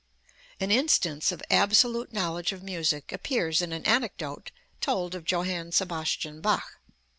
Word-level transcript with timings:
An 0.59 0.71
instance 0.71 1.31
of 1.31 1.43
absolute 1.51 2.11
knowledge 2.11 2.51
of 2.51 2.63
music 2.63 3.11
appears 3.11 3.61
in 3.61 3.71
an 3.71 3.85
anecdote 3.85 4.49
told 4.79 5.13
of 5.13 5.27
Johann 5.31 5.71
Sebastian 5.71 6.41
Bach. 6.41 6.79